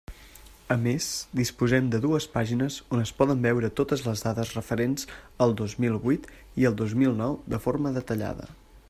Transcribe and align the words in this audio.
A 0.75 0.75
més, 0.83 1.09
disposem 1.39 1.91
de 1.95 1.99
dues 2.05 2.25
pàgines 2.37 2.77
on 2.97 3.03
es 3.03 3.11
poden 3.19 3.43
veure 3.47 3.69
totes 3.81 4.03
les 4.07 4.25
dades 4.29 4.55
referents 4.59 5.07
al 5.47 5.55
dos 5.63 5.77
mil 5.85 6.01
vuit 6.07 6.27
i 6.63 6.69
al 6.71 6.79
dos 6.81 6.97
mil 7.03 7.17
nou 7.21 7.41
de 7.55 7.61
forma 7.69 7.97
detallada. 8.01 8.51